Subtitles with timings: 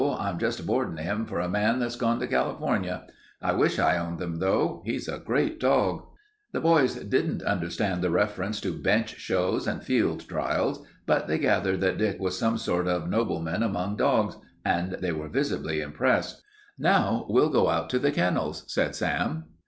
[0.19, 3.03] I'm just boardin' him for a man that's gone to California.
[3.39, 4.81] I wish I owned him, though.
[4.83, 9.19] He's a great dog." [Illustration: Chow Chow] The boys didn't understand the reference to bench
[9.19, 13.95] shows and field trials, but they gathered that Dick was some sort of nobleman among
[13.95, 16.41] dogs and they were visibly impressed.
[16.79, 19.43] "Now we'll go out to the kennels," said Sam.